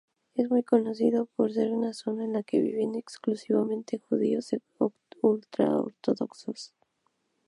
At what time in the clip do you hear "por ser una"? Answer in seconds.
1.35-1.93